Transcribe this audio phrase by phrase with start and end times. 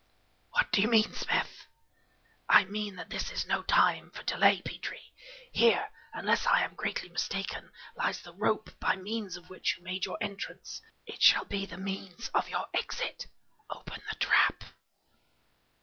[0.49, 1.67] "What do you mean, Smith?"
[2.49, 5.13] "I mean that this is no time for delay, Petrie!
[5.51, 10.05] Here, unless I am greatly mistaken, lies the rope by means of which you made
[10.05, 10.81] your entrance.
[11.05, 13.27] It shall be the means of your exit.
[13.69, 14.63] Open the trap!"